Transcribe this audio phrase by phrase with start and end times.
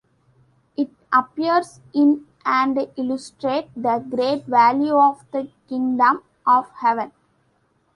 [0.75, 7.11] It appears in and illustrates the great value of the Kingdom of Heaven.